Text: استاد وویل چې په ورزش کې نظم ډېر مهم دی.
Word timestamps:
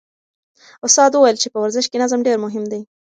استاد 0.85 1.11
وویل 1.13 1.37
چې 1.41 1.47
په 1.53 1.57
ورزش 1.63 1.85
کې 1.91 2.01
نظم 2.03 2.19
ډېر 2.27 2.37
مهم 2.45 2.63
دی. 2.71 2.81